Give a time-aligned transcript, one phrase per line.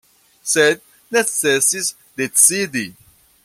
[0.53, 0.79] Sed
[1.17, 2.87] necesis decidi.